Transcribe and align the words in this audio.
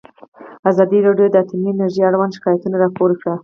ازادي 0.69 0.99
راډیو 1.07 1.27
د 1.31 1.35
اټومي 1.43 1.69
انرژي 1.73 2.01
اړوند 2.09 2.35
شکایتونه 2.37 2.75
راپور 2.83 3.09
کړي. 3.21 3.33